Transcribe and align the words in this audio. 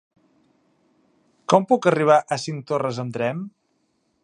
Com 1.53 1.67
puc 1.73 1.87
arribar 1.91 2.17
a 2.35 2.39
Cinctorres 2.47 3.03
amb 3.07 3.17
tren? 3.19 3.45